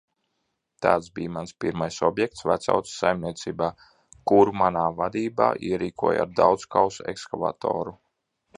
Tāds 0.85 1.09
bija 1.17 1.31
mans 1.35 1.51
pirmais 1.65 1.97
objekts 2.07 2.45
Vecauces 2.51 2.95
saimniecībā, 3.03 3.69
kuru 4.33 4.57
manā 4.63 4.87
vadībā 5.05 5.53
ierīkoja 5.71 6.25
ar 6.27 6.35
daudzkausu 6.43 7.07
ekskavatoru. 7.17 7.99